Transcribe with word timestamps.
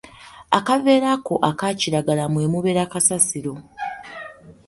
Akaveera 0.57 1.07
ako 1.17 1.33
akakiragala 1.49 2.23
mwe 2.31 2.45
mubeera 2.51 2.83
kasasiro. 2.91 3.53